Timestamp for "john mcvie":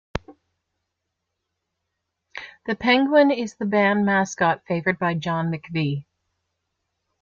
5.13-6.05